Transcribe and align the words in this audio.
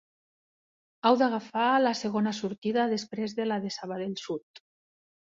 Heu 1.09 1.17
d'agafar 1.21 1.65
la 1.83 1.91
segona 1.99 2.33
sortida 2.37 2.85
després 2.93 3.35
de 3.41 3.45
la 3.51 3.59
de 3.67 3.71
Sabadell 3.75 4.17
Sud. 4.23 4.63